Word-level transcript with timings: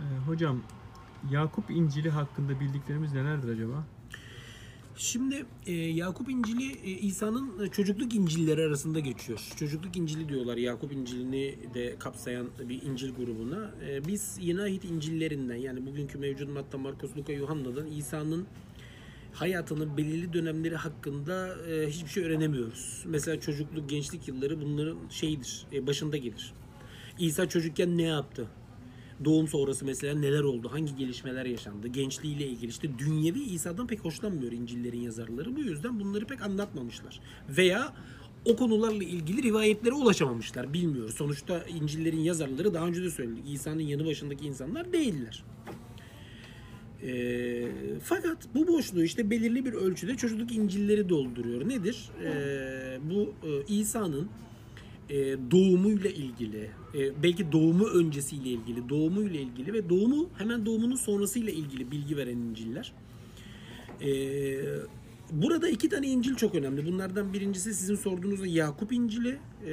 Ee, 0.00 0.26
hocam 0.26 0.62
Yakup 1.30 1.70
İncil'i 1.70 2.10
hakkında 2.10 2.60
bildiklerimiz 2.60 3.12
nelerdir 3.12 3.48
acaba? 3.48 3.84
Şimdi 4.96 5.46
e, 5.66 5.72
Yakup 5.72 6.30
İncil'i 6.30 6.72
e, 6.72 6.90
İsa'nın 6.90 7.68
çocukluk 7.68 8.14
İncil'leri 8.14 8.62
arasında 8.62 9.00
geçiyor. 9.00 9.40
Çocukluk 9.56 9.96
İncil'i 9.96 10.28
diyorlar 10.28 10.56
Yakup 10.56 10.92
İncil'ini 10.92 11.58
de 11.74 11.96
kapsayan 11.98 12.48
bir 12.68 12.82
İncil 12.82 13.14
grubuna. 13.14 13.70
E, 13.88 14.04
biz 14.04 14.38
Yeni 14.40 14.62
Ahit 14.62 14.84
İncil'lerinden 14.84 15.56
yani 15.56 15.86
bugünkü 15.86 16.18
mevcut 16.18 16.48
Matta, 16.48 16.78
Markos, 16.78 17.16
Luka, 17.16 17.32
Yuhanna'dan 17.32 17.86
İsa'nın 17.86 18.46
hayatının 19.32 19.96
belirli 19.96 20.32
dönemleri 20.32 20.76
hakkında 20.76 21.56
e, 21.70 21.88
hiçbir 21.88 22.10
şey 22.10 22.24
öğrenemiyoruz. 22.24 23.02
Mesela 23.06 23.40
çocukluk, 23.40 23.90
gençlik 23.90 24.28
yılları 24.28 24.60
bunların 24.60 24.98
şeyidir, 25.10 25.66
e, 25.72 25.86
başında 25.86 26.16
gelir. 26.16 26.52
İsa 27.18 27.48
çocukken 27.48 27.98
ne 27.98 28.02
yaptı? 28.02 28.48
Doğum 29.24 29.48
sonrası 29.48 29.84
mesela 29.84 30.18
neler 30.18 30.42
oldu? 30.42 30.68
Hangi 30.72 30.96
gelişmeler 30.96 31.46
yaşandı? 31.46 31.88
Gençliğiyle 31.88 32.46
ilgili 32.46 32.70
işte 32.70 32.98
dünyevi 32.98 33.40
İsa'dan 33.40 33.86
pek 33.86 34.04
hoşlanmıyor 34.04 34.52
İncil'lerin 34.52 35.00
yazarları. 35.00 35.56
Bu 35.56 35.60
yüzden 35.60 36.00
bunları 36.00 36.26
pek 36.26 36.42
anlatmamışlar. 36.42 37.20
Veya 37.48 37.92
o 38.44 38.56
konularla 38.56 39.04
ilgili 39.04 39.42
rivayetlere 39.42 39.94
ulaşamamışlar. 39.94 40.72
Bilmiyoruz. 40.72 41.14
Sonuçta 41.14 41.64
İncil'lerin 41.64 42.20
yazarları 42.20 42.74
daha 42.74 42.86
önce 42.86 43.02
de 43.02 43.10
söyledik. 43.10 43.44
İsa'nın 43.48 43.80
yanı 43.80 44.06
başındaki 44.06 44.46
insanlar 44.46 44.92
değiller. 44.92 45.44
E, 47.02 47.68
fakat 48.02 48.38
bu 48.54 48.68
boşluğu 48.68 49.02
işte 49.02 49.30
belirli 49.30 49.64
bir 49.64 49.72
ölçüde 49.72 50.16
çocukluk 50.16 50.52
İncil'leri 50.52 51.08
dolduruyor. 51.08 51.68
Nedir? 51.68 52.10
E, 52.24 52.30
bu 53.10 53.34
e, 53.48 53.74
İsa'nın 53.74 54.28
e, 55.10 55.36
doğumuyla 55.50 56.10
ilgili, 56.10 56.70
e, 56.94 57.22
belki 57.22 57.52
doğumu 57.52 57.86
öncesiyle 57.86 58.48
ilgili, 58.48 58.88
doğumuyla 58.88 59.40
ilgili 59.40 59.72
ve 59.72 59.88
doğumu 59.88 60.28
hemen 60.38 60.66
doğumunun 60.66 60.96
sonrasıyla 60.96 61.52
ilgili 61.52 61.90
bilgi 61.90 62.16
veren 62.16 62.36
İncil'ler. 62.36 62.92
E, 64.02 64.10
burada 65.32 65.68
iki 65.68 65.88
tane 65.88 66.06
İncil 66.06 66.34
çok 66.34 66.54
önemli. 66.54 66.86
Bunlardan 66.86 67.32
birincisi 67.32 67.74
sizin 67.74 67.94
sorduğunuz 67.94 68.54
Yakup 68.54 68.92
İncil'i, 68.92 69.38
e, 69.66 69.72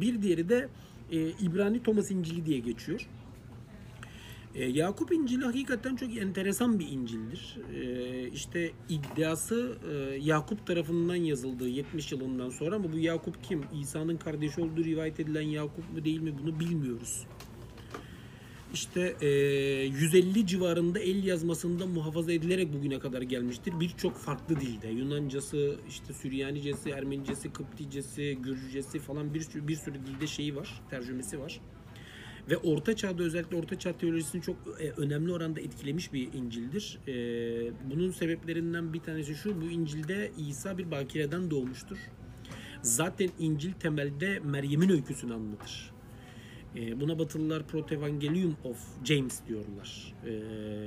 bir 0.00 0.22
diğeri 0.22 0.48
de 0.48 0.68
e, 1.12 1.28
İbrani 1.28 1.82
Thomas 1.82 2.10
İncil'i 2.10 2.46
diye 2.46 2.58
geçiyor. 2.58 3.08
E, 4.58 4.64
Yakup 4.64 5.12
İncil'i 5.12 5.44
hakikaten 5.44 5.96
çok 5.96 6.16
enteresan 6.16 6.78
bir 6.78 6.88
İncil'dir. 6.88 7.56
E, 7.74 8.28
işte 8.28 8.72
iddiası 8.88 9.78
e, 9.90 9.94
Yakup 10.20 10.66
tarafından 10.66 11.14
yazıldığı 11.14 11.68
70 11.68 12.12
yılından 12.12 12.50
sonra 12.50 12.76
ama 12.76 12.92
bu 12.92 12.98
Yakup 12.98 13.44
kim? 13.44 13.64
İsa'nın 13.80 14.16
kardeşi 14.16 14.60
olduğu 14.60 14.84
rivayet 14.84 15.20
edilen 15.20 15.42
Yakup 15.42 15.92
mu 15.92 16.04
değil 16.04 16.20
mi 16.20 16.34
bunu 16.42 16.60
bilmiyoruz. 16.60 17.26
İşte 18.74 19.16
e, 19.20 19.28
150 19.28 20.46
civarında 20.46 20.98
el 20.98 21.24
yazmasında 21.24 21.86
muhafaza 21.86 22.32
edilerek 22.32 22.72
bugüne 22.72 22.98
kadar 22.98 23.22
gelmiştir. 23.22 23.80
Birçok 23.80 24.16
farklı 24.16 24.60
dilde. 24.60 24.88
Yunancası, 24.88 25.76
işte 25.88 26.14
Süryanicesi, 26.14 26.90
Ermenicesi, 26.90 27.52
Kıpticesi, 27.52 28.38
Gürcücesi 28.42 28.98
falan 28.98 29.34
bir 29.34 29.40
sürü, 29.40 29.68
bir 29.68 29.76
sürü 29.76 30.06
dilde 30.06 30.26
şeyi 30.26 30.56
var, 30.56 30.82
tercümesi 30.90 31.40
var. 31.40 31.60
Ve 32.50 32.56
Orta 32.56 32.96
Çağ'da 32.96 33.22
özellikle 33.22 33.56
Orta 33.56 33.78
Çağ 33.78 33.92
teolojisini 33.92 34.42
çok 34.42 34.56
e, 34.80 34.90
önemli 34.90 35.32
oranda 35.32 35.60
etkilemiş 35.60 36.12
bir 36.12 36.32
İncil'dir. 36.32 36.98
E, 37.08 37.12
bunun 37.90 38.10
sebeplerinden 38.10 38.92
bir 38.92 39.00
tanesi 39.00 39.34
şu, 39.34 39.60
bu 39.60 39.64
İncil'de 39.64 40.30
İsa 40.38 40.78
bir 40.78 40.90
bakireden 40.90 41.50
doğmuştur. 41.50 41.98
Zaten 42.82 43.30
İncil 43.38 43.72
temelde 43.72 44.38
Meryem'in 44.38 44.88
öyküsünü 44.88 45.34
anlatır. 45.34 45.90
E, 46.76 47.00
buna 47.00 47.18
Batılılar 47.18 47.66
Protevangelium 47.66 48.56
of 48.64 49.04
James 49.04 49.40
diyorlar. 49.48 50.14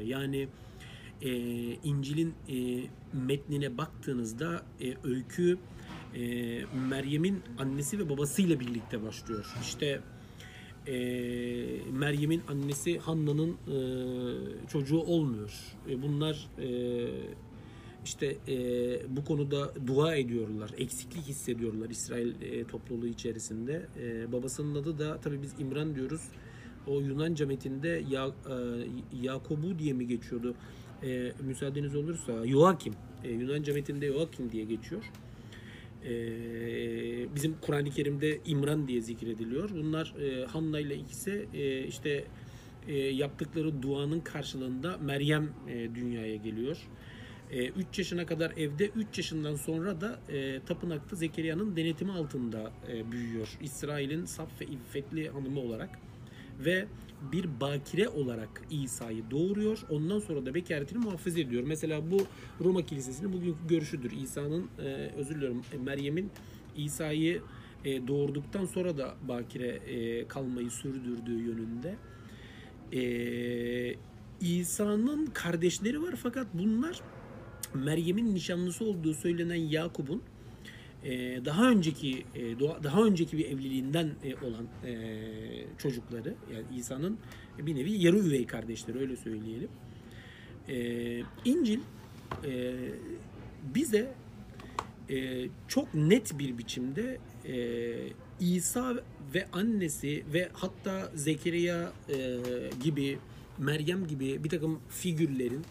Yani 0.05 0.47
İncil'in 1.83 2.33
metnine 3.13 3.77
baktığınızda 3.77 4.65
öykü 5.03 5.57
Meryem'in 6.89 7.41
annesi 7.57 7.99
ve 7.99 8.09
babasıyla 8.09 8.59
birlikte 8.59 9.03
başlıyor. 9.03 9.55
İşte 9.61 10.01
e, 10.87 10.93
Meryem'in 11.91 12.41
annesi 12.47 12.99
Hanna'nın 12.99 13.51
e, 13.51 13.77
çocuğu 14.67 14.99
olmuyor. 14.99 15.53
E, 15.89 16.01
bunlar 16.01 16.47
e, 16.59 16.69
işte 18.05 18.37
e, 18.47 18.55
bu 19.15 19.25
konuda 19.25 19.73
dua 19.87 20.15
ediyorlar, 20.15 20.71
eksiklik 20.77 21.23
hissediyorlar 21.23 21.89
İsrail 21.89 22.41
e, 22.41 22.63
topluluğu 22.63 23.07
içerisinde. 23.07 23.87
E, 23.99 24.31
babasının 24.31 24.75
adı 24.81 24.99
da 24.99 25.17
tabii 25.21 25.41
biz 25.41 25.53
İmran 25.59 25.95
diyoruz. 25.95 26.21
O 26.87 26.99
Yunanca 27.01 27.45
metinde 27.45 28.03
ya, 28.09 28.27
e, 28.27 28.55
Yakobu 29.21 29.79
diye 29.79 29.93
mi 29.93 30.07
geçiyordu? 30.07 30.55
E, 31.03 31.31
müsaadeniz 31.43 31.95
olursa 31.95 32.47
Joakim. 32.47 32.93
E, 33.23 33.31
Yunanca 33.31 33.73
metinde 33.73 34.07
Joakim 34.07 34.51
diye 34.51 34.65
geçiyor. 34.65 35.03
Ee, 36.05 37.35
bizim 37.35 37.55
Kur'an-ı 37.61 37.89
Kerim'de 37.89 38.39
İmran 38.45 38.87
diye 38.87 39.01
zikrediliyor. 39.01 39.69
Bunlar 39.69 40.13
e, 40.21 40.45
Hanna 40.45 40.79
ile 40.79 40.95
ikisi 40.95 41.47
e, 41.53 41.83
işte 41.83 42.23
e, 42.87 42.95
yaptıkları 42.97 43.81
duanın 43.81 44.19
karşılığında 44.19 44.97
Meryem 44.97 45.49
e, 45.69 45.95
dünyaya 45.95 46.35
geliyor. 46.35 46.77
3 47.51 47.59
e, 47.59 47.85
yaşına 47.97 48.25
kadar 48.25 48.51
evde, 48.57 48.87
3 48.87 49.17
yaşından 49.17 49.55
sonra 49.55 50.01
da 50.01 50.19
e, 50.29 50.59
tapınakta 50.65 51.15
Zekeriya'nın 51.15 51.75
denetimi 51.75 52.11
altında 52.11 52.71
e, 52.91 53.11
büyüyor. 53.11 53.57
İsrail'in 53.61 54.25
saf 54.25 54.61
ve 54.61 54.65
iffetli 54.65 55.29
hanımı 55.29 55.59
olarak 55.59 55.89
ve 56.59 56.85
bir 57.31 57.45
bakire 57.61 58.09
olarak 58.09 58.61
İsa'yı 58.71 59.23
doğuruyor. 59.31 59.79
Ondan 59.89 60.19
sonra 60.19 60.45
da 60.45 60.53
bekaretini 60.53 60.99
muhafaza 60.99 61.39
ediyor. 61.39 61.63
Mesela 61.67 62.11
bu 62.11 62.17
Roma 62.63 62.85
Kilisesi'nin 62.85 63.33
bugünkü 63.33 63.67
görüşüdür. 63.67 64.11
İsa'nın 64.11 64.67
e, 64.79 65.11
özür 65.17 65.35
diliyorum 65.35 65.61
e, 65.73 65.77
Meryem'in 65.77 66.31
İsa'yı 66.77 67.41
e, 67.85 68.07
doğurduktan 68.07 68.65
sonra 68.65 68.97
da 68.97 69.15
bakire 69.27 69.67
e, 69.67 70.27
kalmayı 70.27 70.71
sürdürdüğü 70.71 71.41
yönünde. 71.41 71.95
E, 72.93 73.95
İsa'nın 74.41 75.25
kardeşleri 75.25 76.01
var 76.01 76.15
fakat 76.23 76.47
bunlar 76.53 77.01
Meryem'in 77.73 78.35
nişanlısı 78.35 78.85
olduğu 78.85 79.13
söylenen 79.13 79.55
Yakup'un 79.55 80.21
e, 81.03 81.45
daha 81.45 81.69
önceki 81.69 82.25
e, 82.35 82.59
daha 82.59 83.03
önceki 83.03 83.37
bir 83.37 83.45
evliliğinden 83.45 84.09
e, 84.23 84.35
olan 84.35 84.67
çocukları 85.77 86.35
yani 86.53 86.65
İsa'nın 86.77 87.17
bir 87.59 87.75
nevi 87.75 87.91
yarı 87.91 88.17
üvey 88.17 88.45
kardeşleri 88.45 88.99
öyle 88.99 89.15
söyleyelim. 89.15 89.69
İncil 91.45 91.79
bize 93.75 94.13
çok 95.67 95.93
net 95.93 96.39
bir 96.39 96.57
biçimde 96.57 97.17
İsa 98.39 98.95
ve 99.33 99.47
annesi 99.53 100.23
ve 100.33 100.49
hatta 100.53 101.11
Zekeriya 101.15 101.91
gibi 102.83 103.17
Meryem 103.57 104.07
gibi 104.07 104.43
bir 104.43 104.49
takım 104.49 104.79
figürlerin 104.89 105.65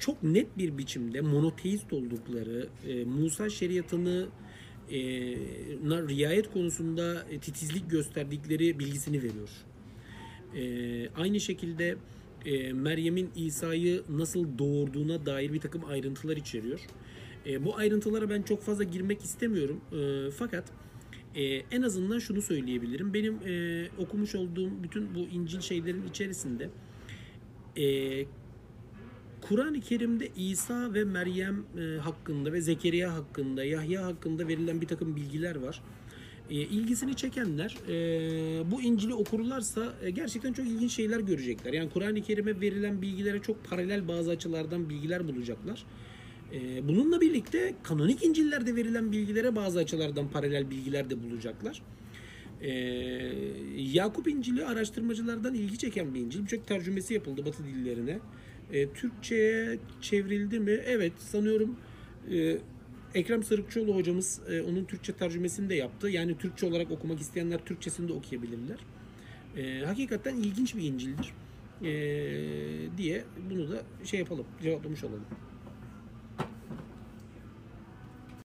çok 0.00 0.22
net 0.22 0.58
bir 0.58 0.78
biçimde 0.78 1.20
monoteist 1.20 1.92
oldukları, 1.92 2.68
e, 2.88 3.04
Musa 3.04 3.50
şeriatını 3.50 4.28
e, 4.90 4.98
riayet 6.08 6.52
konusunda 6.52 7.26
e, 7.30 7.38
titizlik 7.38 7.90
gösterdikleri 7.90 8.78
bilgisini 8.78 9.22
veriyor. 9.22 9.50
E, 10.56 11.08
aynı 11.08 11.40
şekilde 11.40 11.96
e, 12.46 12.72
Meryem'in 12.72 13.30
İsa'yı 13.36 14.02
nasıl 14.08 14.58
doğurduğuna 14.58 15.26
dair 15.26 15.52
bir 15.52 15.60
takım 15.60 15.84
ayrıntılar 15.84 16.36
içeriyor. 16.36 16.80
E, 17.46 17.64
bu 17.64 17.76
ayrıntılara 17.76 18.30
ben 18.30 18.42
çok 18.42 18.62
fazla 18.62 18.84
girmek 18.84 19.22
istemiyorum. 19.22 19.80
E, 19.92 20.30
fakat 20.30 20.64
e, 21.34 21.42
en 21.44 21.82
azından 21.82 22.18
şunu 22.18 22.42
söyleyebilirim. 22.42 23.14
Benim 23.14 23.34
e, 23.34 23.86
okumuş 23.98 24.34
olduğum 24.34 24.82
bütün 24.82 25.14
bu 25.14 25.18
İncil 25.18 25.60
şeylerin 25.60 26.08
içerisinde 26.08 26.70
e, 27.76 27.84
Kur'an-ı 29.40 29.80
Kerim'de 29.80 30.28
İsa 30.36 30.94
ve 30.94 31.04
Meryem 31.04 31.64
e, 31.78 31.98
hakkında 31.98 32.52
ve 32.52 32.60
Zekeriya 32.60 33.14
hakkında, 33.14 33.64
Yahya 33.64 34.04
hakkında 34.04 34.48
verilen 34.48 34.80
bir 34.80 34.86
takım 34.86 35.16
bilgiler 35.16 35.56
var. 35.56 35.82
E, 36.50 36.54
ilgisini 36.54 37.16
çekenler 37.16 37.76
e, 37.88 38.70
bu 38.70 38.82
İncil'i 38.82 39.14
okurlarsa 39.14 39.94
gerçekten 40.14 40.52
çok 40.52 40.66
ilginç 40.66 40.92
şeyler 40.92 41.20
görecekler. 41.20 41.72
Yani 41.72 41.90
Kur'an-ı 41.90 42.22
Kerim'e 42.22 42.60
verilen 42.60 43.02
bilgilere 43.02 43.42
çok 43.42 43.64
paralel 43.64 44.08
bazı 44.08 44.30
açılardan 44.30 44.90
bilgiler 44.90 45.28
bulacaklar. 45.28 45.84
Bununla 46.82 47.20
birlikte 47.20 47.74
kanonik 47.82 48.24
İncil'lerde 48.24 48.76
verilen 48.76 49.12
bilgilere 49.12 49.56
bazı 49.56 49.78
açılardan 49.78 50.28
paralel 50.28 50.70
bilgiler 50.70 51.10
de 51.10 51.22
bulacaklar. 51.22 51.82
Ee, 52.60 52.72
Yakup 53.76 54.28
İncil'i 54.28 54.64
araştırmacılardan 54.64 55.54
ilgi 55.54 55.78
çeken 55.78 56.14
bir 56.14 56.20
İncil. 56.20 56.42
Birçok 56.42 56.66
tercümesi 56.66 57.14
yapıldı 57.14 57.46
Batı 57.46 57.64
dillerine. 57.64 58.18
E, 58.72 58.88
Türkçe'ye 58.88 59.78
çevrildi 60.00 60.60
mi? 60.60 60.80
Evet 60.86 61.12
sanıyorum 61.18 61.76
e, 62.32 62.58
Ekrem 63.14 63.42
Sarıkçıoğlu 63.42 63.94
hocamız 63.94 64.40
e, 64.50 64.62
onun 64.62 64.84
Türkçe 64.84 65.12
tercümesini 65.12 65.68
de 65.68 65.74
yaptı. 65.74 66.08
Yani 66.08 66.38
Türkçe 66.38 66.66
olarak 66.66 66.90
okumak 66.90 67.20
isteyenler 67.20 67.64
Türkçesini 67.64 68.08
de 68.08 68.12
okuyabilirler. 68.12 68.78
E, 69.56 69.84
hakikaten 69.84 70.36
ilginç 70.36 70.74
bir 70.76 70.82
İncil'dir. 70.82 71.32
E, 71.84 71.92
diye 72.98 73.24
bunu 73.50 73.70
da 73.70 73.82
şey 74.04 74.20
yapalım, 74.20 74.46
cevaplamış 74.62 75.04
olalım. 75.04 75.24